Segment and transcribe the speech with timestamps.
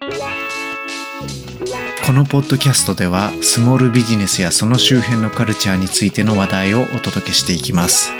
[0.00, 0.08] こ
[2.12, 8.10] のポッドキャストではスモールビジネスやその周辺のカルチャーについての話題をお届けしていきます。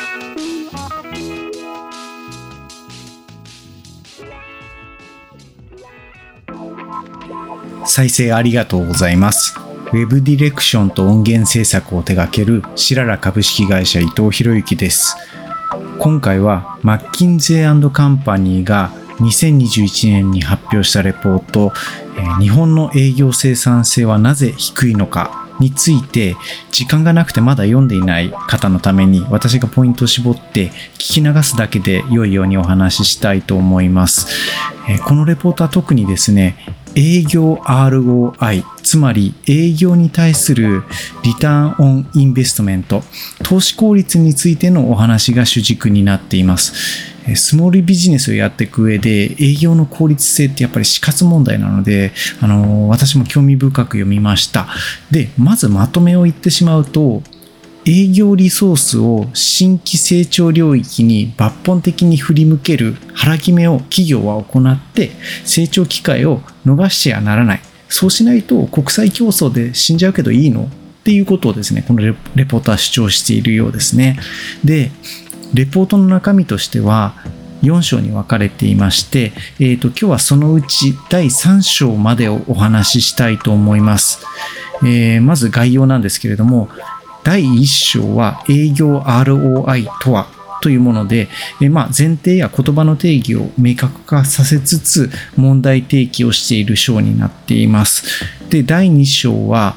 [7.87, 9.59] 再生ありがとうございます。
[9.93, 15.17] ウェブディレクションと音源制作を手掛けるシララ株式会社伊藤博之です。
[15.99, 21.73] 今回はマッキンゼーカンパニーが2021年に発表したレポート、
[22.41, 26.37] 日本の営業生産性はなぜ低いのかについて
[26.71, 34.27] 時間がなくてまだ読んでいない方のために私がポイントを絞って聞き流すだけで良いようにお話ししたいと思います。
[35.07, 36.57] このレポートは特にですね、
[36.97, 40.85] 営業 ROI つまり営業に対する
[41.25, 43.03] リターンオンインベストメント
[43.43, 54.69] 投資効率についてのお話が主軸になっていますスモールビジネスをやっていく上で営業の効率性ってやっぱり死活問題なので、あの、私も興味深く読みました。
[55.11, 57.23] で、まずまとめを言ってしまうと、
[57.87, 65.11] 営業リソースを新規成長領域に抜本的に振り向ける腹決めを企業は行って
[65.45, 67.61] 成長機会を逃しちゃならない。
[67.91, 70.65] そうしないと国際競争で死んじゃうけどいいの？
[70.65, 70.69] っ
[71.05, 72.15] ていうことをですね、このレ
[72.47, 74.19] ポートは主張しているようですね。
[74.65, 74.91] で、
[75.55, 77.15] レポートの中身としては
[77.63, 84.27] 4章に分かれていまして、えーと、今日はそのうち第3章までをお話ししたいと思います。
[84.83, 86.69] えー、まず概要なんですけれども、
[87.23, 90.27] 第1章は営業 ROI とは
[90.61, 91.29] というもので、
[91.63, 98.25] えまあ、前提や言葉の定義を明確化させつつ問題提起をしている章になっています。
[98.51, 99.77] で、第2章は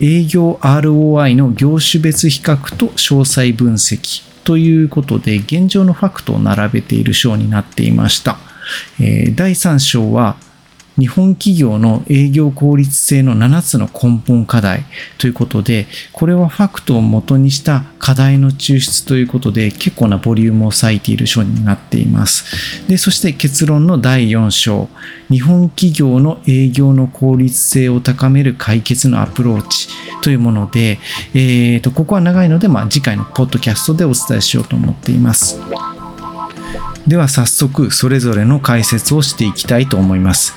[0.00, 8.38] 営業 ROI の業種別比較と詳細分析ということで、現状のファクトを並べている章になっていました。
[9.00, 10.36] え第3章は、
[10.98, 14.84] 日本企業の営業効率性の7つの根本課題
[15.18, 22.86] ということで、これはファクトを元にした課題の抽出ということで、結構なボリュームを割いている章になっています。
[22.88, 24.88] で、そして結論の第4章、
[25.30, 29.88] 日本企業の営業の効率性を高める解決のアプローチ
[30.22, 31.00] というもので、
[31.34, 35.58] えーと、ここは長いので、まあ、次回のポッドキャストでお伝えしようと思っています。
[37.06, 40.54] では早速それぞれの解説をしていきたいと思います。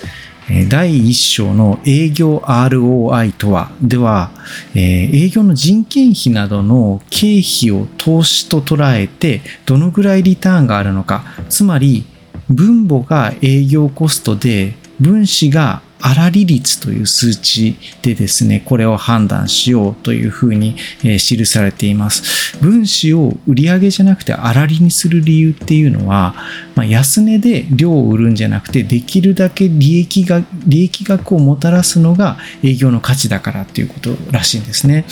[0.69, 4.31] 第1章の営業 ROI とは、では、
[4.73, 12.05] 営業の人件費などの経費を投資と捉えて、どのぐらいリターンがあるのか、つまり、
[12.49, 22.57] 分母が営業コストで、分子が粗利率という数値でですね、これを判断しようというふうに、記されています。
[22.61, 26.35] 分子を売上じゃなくて粗利にする理由っていうのは、
[26.75, 35.05] まあ、安値で量を売るんじゃなくて、できるだけ利益が、利益額をもたらすのが営業の価値だからっていうことらしいんですね。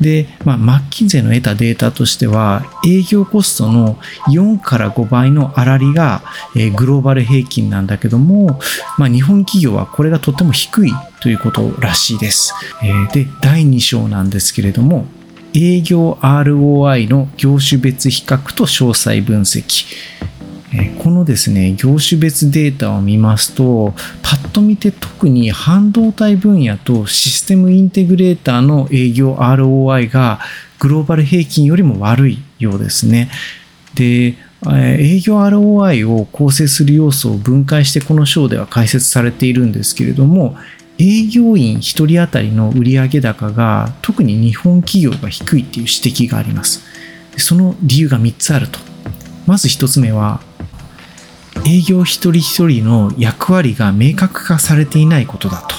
[0.00, 6.22] で、まあ、マッキンゼの得たデータとしては、営業コストの4から5倍の粗利が、
[6.76, 8.60] グローバル平均なんだけども、
[8.96, 12.52] まあ、日本企業はこれがとても低いということらしいです。
[13.14, 15.06] で、第2章なんですけれども、
[15.54, 19.86] 営業 ROI の業種別比較と詳細分析。
[20.98, 30.40] このですね、業種別データを見ますと、パッと見て特に半導体分野とシステムインテグレーターの営業 ROI が
[30.78, 33.30] グローバル平均よりも悪いようですね。
[33.94, 40.56] で、営業 ROI を構成する要素を分解してこの章では解説されているんですけれども、
[40.98, 46.82] 営業員1人当たりの売上高が特に日本企業が低いっていう指摘があります。
[47.36, 48.80] その理由が3つあると。
[49.46, 50.40] まず1つ目は、
[51.64, 55.76] 営業一人一人の役割が明確化されていないことだと。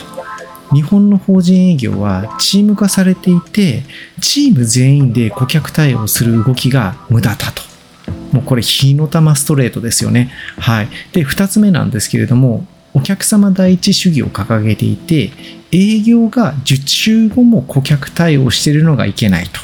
[0.73, 3.83] 日本の法人営業はチーム化されていて、
[4.21, 7.68] チーム全員で顧客対応する動きが無駄だと。
[8.31, 10.31] もうこれ火の玉ストレートですよね。
[10.57, 10.89] はい。
[11.13, 15.31] で、二つ目なんですけれども、お客様第一主義を掲げていて、
[15.71, 19.61] 営業が受注後も顧客対応しているのがいけないと。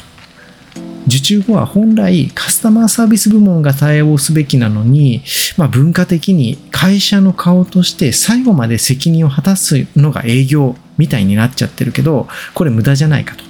[1.06, 5.22] 受注後は本来カスタマーサービス部門が対応すべきなのに、
[5.56, 13.44] まあ、文化的に会社の顔として最後まで責任を果たすのが営業みたいになっちゃってるけど、これ無駄じゃないかと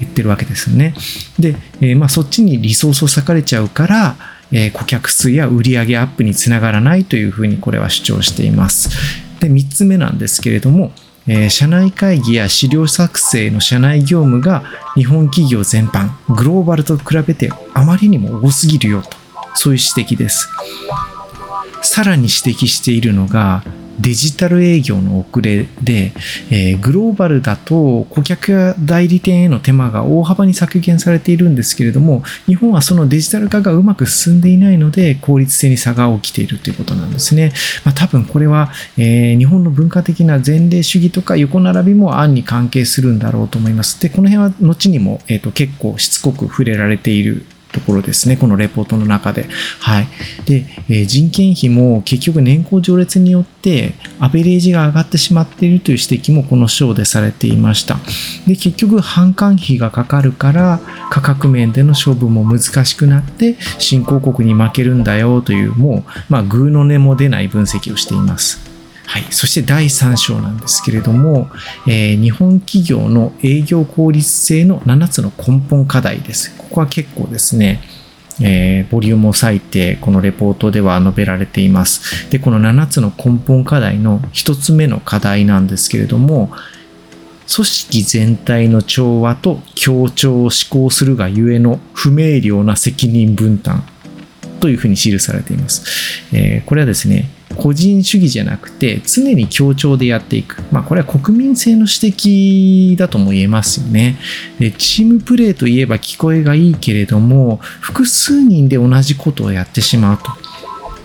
[0.00, 0.94] 言ってるわけですよね。
[1.38, 4.16] で、えー、まあそっちにリソースを割かれちゃうから、
[4.56, 8.88] え顧客数や売上アップにつながらないというふうにこれは主張しています。
[9.40, 10.92] で、3つ目なんですけれども、
[11.26, 14.62] え社内会議や資料作成の社内業務が
[14.94, 19.10] 日本企業全般、グローバルと比べてあまりにも多すぎるよと、
[19.54, 20.48] そういう指摘です。
[21.82, 23.64] さらに指摘しているのが、
[24.00, 26.12] デジタル営業の遅れで、
[26.50, 37.52] えー、グローバルだと顧客や代理店への手間が大幅に削減されているんですけれども、日本はそのデジタル化がうまく進んでいないので、効率性に差が起きているということなんですね。
[37.84, 44.00] まあ、多分これは、えー、日本の文化的な前例主義とか横並びも案に関係するんだろうと思います。
[44.00, 48.36] で、この辺は後にも、えーと結構しつこく触れられているところですね。
[48.36, 49.46] このレポートの中で。
[49.80, 50.06] はい。
[50.46, 57.98] で、え、人件費も結局年功序列によってアベレージが上がってしまっているという指摘もこの章でされていました。
[58.46, 60.80] で、結局販管費がかかるから
[61.10, 68.74] 価格面での勝負も難しくなって新興国に負けるんだよというもう、まあ、グーの音も出ない分析をしています。
[69.06, 71.48] はい、そして第3章なんですけれども、
[71.86, 76.63] えー、日本企業の営業効率性の7つの根本課題です。
[76.74, 77.80] ここは結構ですね、
[78.42, 82.28] えー、ボリュームを割いて、このレポートでは述べられています。
[82.30, 86.50] で、この7つの根本課題の1つ目の課題なんですけれども、
[87.54, 93.84] 組織全体の調和と協調を施行するがゆえの不明瞭な責任分担
[94.58, 96.26] というふうに記されています。
[96.32, 100.62] えー、これはですね、個人主義じゃなくて常に協調でやっていく。
[100.70, 104.16] まあこれは国民性の指摘だとも言えますよね。
[104.58, 110.24] で、チームプレーといえば聞こえがいいけれども、複数人で同じことをやってしまうと。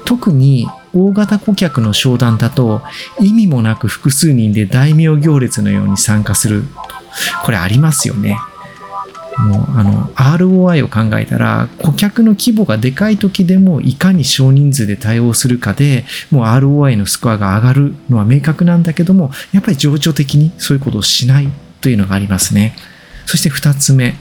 [0.06, 2.82] 特に大型顧客の商談だと
[3.20, 6.64] 意味もなく複数人で大名行列のように参加する。
[7.44, 8.38] これありますよね。
[9.40, 21.50] もうあの ROI を考えたら顧客の規模がでかい時でもいかに少人数で対応するかでもう ROI のスコアが上がるのは明確なんだけどもやっぱり情緒的にそういうことをしない
[21.82, 22.76] というのがありますね。
[23.26, 24.16] そして2つ目。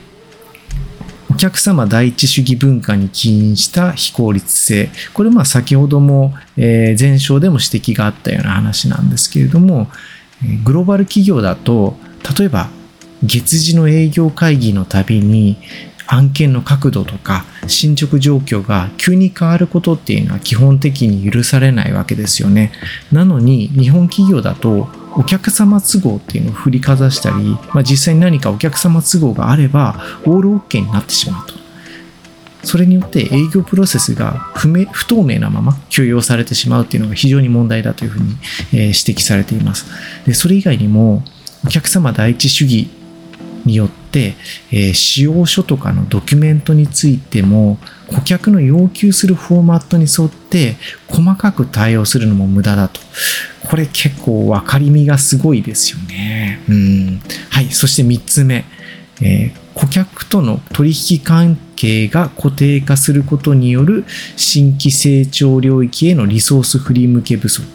[1.31, 4.91] お客様第一主義文化に起因した非効率性。
[5.13, 9.89] これまあ先ほども前章でも指摘があったような話なんですけれども
[10.65, 11.97] グローバル企業だと
[12.39, 12.71] 例えば
[13.23, 15.57] 月次の営業会議のたびに
[16.07, 22.73] 案件の角度とか進捗状況が急に変わることっていうのは基本的に許されないわけですよね。
[23.13, 27.37] なのに日本企業だとお客様都合っていうのを振りかざしたり、
[27.75, 31.59] まあ、実際に何かお客様都合があればオールオッケーになってしまうと。
[32.65, 38.37] それによって営業プロセスが不明不透明なまま許容されてしまうっていうのが非常に問題だというふうに、
[38.73, 39.87] え指摘されています。
[40.27, 41.23] でそれ以外にも
[41.65, 42.89] お客様第一主義
[43.69, 44.35] によって、
[44.73, 47.79] えー、使用書とかのドキュメントについても
[48.09, 50.77] 顧客の要求するフォーマットに沿って
[51.07, 53.01] 細かく対応するのも無駄だと。
[53.69, 56.61] これ結構分かりみがすごいですよね。
[56.69, 57.21] うん。
[57.51, 57.67] はい。
[57.67, 58.65] そして3つ目。
[59.21, 64.05] えー、顧客との取引関係が固定化することによる
[64.37, 67.67] 新規成長領域へのリソース振り向け不足。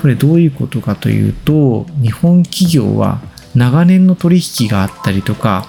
[0.00, 3.22] これどういうことかというと、日本企業は
[3.54, 5.66] 長年の取引があったりとか、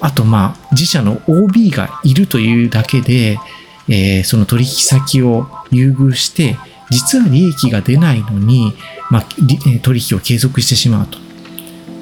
[0.00, 3.38] あとまあ自社の OB がいるというだけで、
[3.88, 6.56] えー、その取引先を優遇して、
[6.90, 8.74] 実は利益が出ないのに、
[9.10, 9.26] まあ、
[9.82, 11.18] 取引を継続してしまうと。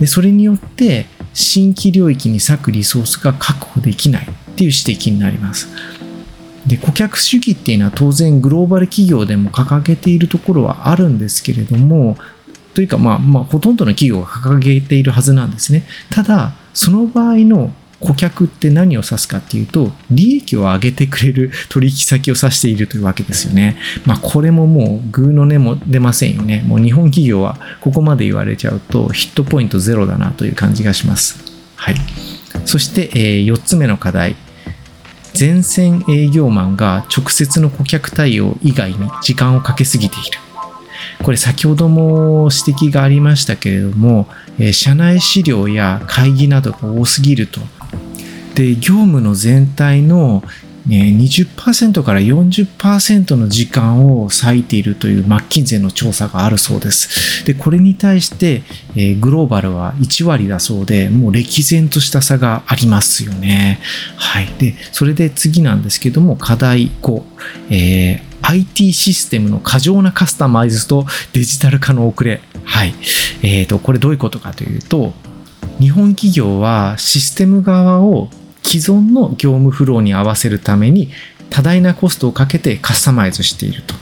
[0.00, 5.69] で、それによって、新規領域に割くリソースが確保できないっていう指摘になります。
[6.67, 12.17] で、顧客主義っていうのは当然グローバル企業でも掲げているところはあるんですけれども、
[12.76, 15.84] というか、まあ、まあ、ほとんどの企業が掲げているはずなんですね。
[16.10, 23.79] ただ、その場合の顧客って何を指すかっていうと、利益を上げてくれる 取引先を指しているというわけですよね。
[24.05, 26.62] まあ、これももう、グーの音も出ませんよね。
[26.67, 31.43] もう日本企業はここまで言われちゃうと、ヒットポイントゼロだなという感じがします。
[31.77, 31.96] はい。
[32.67, 34.36] そして、えー、4つ目の課題。
[35.39, 40.45] 前線営業マンが直接の顧客対応以外に時間をかけすぎている。
[41.23, 47.61] これ先ほども指摘がありましたけれども、え社内資料や会議などが多すぎると。
[48.55, 50.43] で、業務の全体の
[50.89, 57.44] 20%から40%の時間を割いているというマッキンゼの調査があるそうです。
[57.44, 58.63] で、これに対して、
[58.94, 63.81] えグローバルは1割だそうで、もう歴然とした差がありますよね。
[64.17, 64.49] はい。
[64.58, 67.23] で、それで次なんですけども、課題5、
[67.70, 72.41] えー IT システムの過剰なカスタマイズとデジタル化の遅れ。
[72.65, 72.94] はい。
[73.43, 75.15] えっ、ー、と、これどういうことかというと、
[75.81, 78.29] 日本企業はシステム側を
[78.62, 81.10] 既存の業務フローに合わせるために
[81.50, 83.94] 多大なコストをかけてカスタマイズしていると。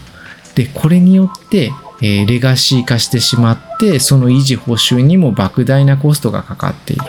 [0.54, 1.72] で、これによって、
[2.02, 7.02] えー、レガシー化してしまって、その維持補修にも莫大なコストがかかっている。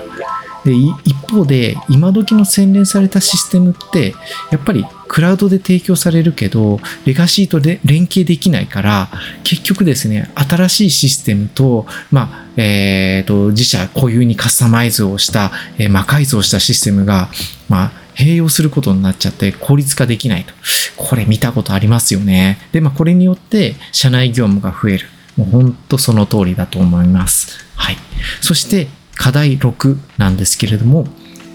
[0.65, 4.15] で、一方で、今時の洗練されたシステムって、
[4.51, 9.09] やっぱりクラウドで提供されるけど、レガシーとで連携できないから、
[9.43, 17.29] 結局ですね、新しいシステムと、まあ、えっ、ー、と、自社固有にカスタマイズをした、えー、魔改造したシステムが、
[17.69, 20.53] まあ、併用することになっちゃって効率化できないと。
[20.97, 22.57] これ見たことありますよね。
[22.71, 25.07] で、まあ、これによって社内業務が増える。
[25.37, 27.59] もうほんとその通りだと思います。
[27.75, 27.97] はい。
[28.41, 31.05] そして課題6なんですけれども、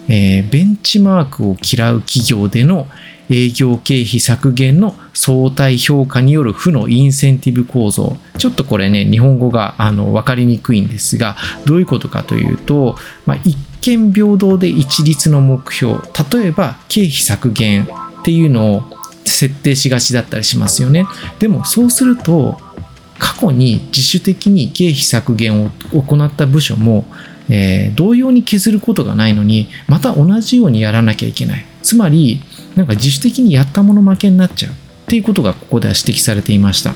[0.08, 2.88] えー、ベンチマークを嫌う企業での
[3.30, 8.16] 営業経費削減の相対評価による負のインセンティブ構造。
[8.38, 16.00] ちょっとこれね、日本語があの分かりにくいんですが、どういうことかというと、まあ、一見平等で一律の目標、
[16.32, 18.82] 例えば経費削減っていうのを
[19.24, 21.06] 設定しがちだったりしますよね。
[21.38, 22.58] でもそうすると、
[23.20, 27.04] 過去に自主的に経費削減を行った部署も、
[27.50, 31.64] えー、同様に削ることがないのに、また同じようにやらなきゃいけない。
[31.82, 32.40] つまり、
[32.76, 34.74] なんか自主的にやったもの負けになっちゃうっ
[35.06, 36.94] ていうことがここでは指摘されていました。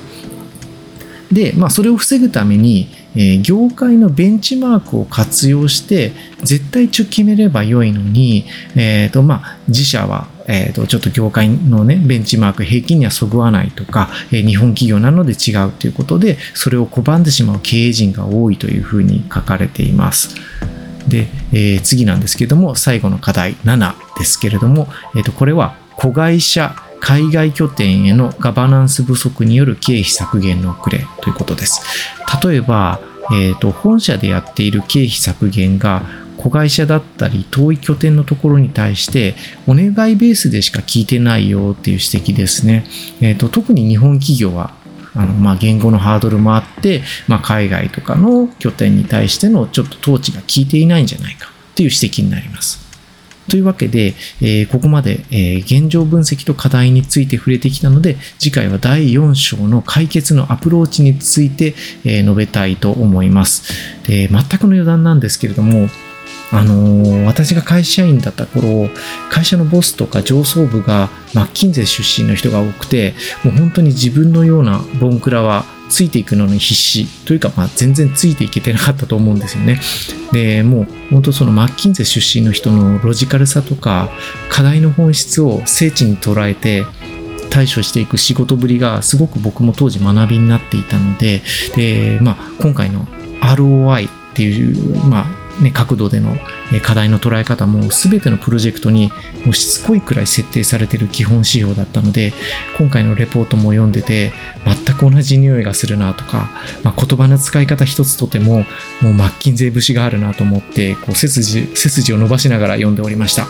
[1.33, 8.45] で、まあ、それを防ぐために、えー、業界のベンチマークを活用して、絶対値を決めれば良いのに、
[8.77, 20.37] えっ、ー、と、まあ、自社は、えっ、ー、と、ちょっと業界のね、ベンチマーク平均にはそぐわないとか、えー、日本企業なので違うということで、それを拒んでしまう経営陣が多いというふうに書かれています。
[21.09, 31.83] で、えー、次なんですけども、最後の課題7ですけれども、えっ、と、これは、子会社海外拠点へのガバナンス不足による経費削減の遅れということです。
[32.43, 32.99] 例えば、
[33.33, 36.03] えーと、本社でやっている経費削減が
[36.45, 39.35] 子会社だったり遠い拠点のところに対して
[39.67, 42.85] お願いベースでしか聞いてないよっていう指摘ですね。
[43.23, 44.75] えーと、特に日本企業は
[45.15, 52.85] あの、まあ、言語のハードルもあって、まあ、海外とかの拠点に対してのちょっと統治が効いていないんじゃないかっていう指摘になります。
[53.49, 61.75] というわけで、えー、ここまで、えー、現状分析と課題について触れてきたので、次回は第4章の解決のアプローチについて、
[62.05, 64.03] えー、述べたいと思います。
[64.07, 65.89] で全くの余談なんですけれども、
[66.55, 68.89] あのー、私が会社員だった頃、
[69.29, 79.81] 会社のボスとか上層部がマッキンゼ出身の人が多くて、もう本当に自分のようなボンクラはついていくのに必死というか、まあ、全然ついていけてなかったと思うんですよね。
[80.33, 84.11] でもう本当そのマッキンゼ出身の人のロジカルさとか
[84.49, 86.85] 課題の本質を精緻に捉えて
[87.51, 91.43] 対処していく仕事ぶりがすごく僕も当時学びになっていたので
[91.77, 93.07] で、まあ、今回の
[93.41, 96.37] ROI っていう、まあ、ね、角度での
[96.83, 99.11] 課題の捉え方も全てのプロジェクトに
[99.45, 102.33] もうしつこいくらい設定されている基本指標だったので
[102.79, 104.33] 今回のレポートも読んでて
[104.65, 106.51] 全く同じ匂いがするなとか、
[106.83, 108.65] まあ、言葉の使い方一つとても
[109.01, 113.47] もうマッキンゼー節があるなと思ってこう背筋背筋を伸ばしながら読んでおりました。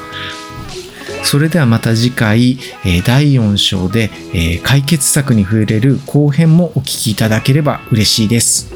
[1.24, 2.58] それではまた次回、
[3.06, 4.10] 第4章で
[4.62, 8.73] 解決策に触れる後編もお聞きいただければ嬉しいです。